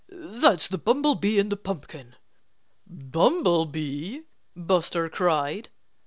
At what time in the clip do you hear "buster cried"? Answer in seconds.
4.55-5.69